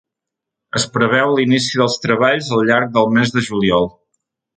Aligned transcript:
Es 0.77 0.85
preveu 0.95 1.33
l’inici 1.39 1.77
dels 1.81 1.97
treballs 2.05 2.49
al 2.57 2.65
llarg 2.71 2.91
del 2.97 3.13
mes 3.19 3.35
de 3.37 3.45
juliol. 3.49 3.87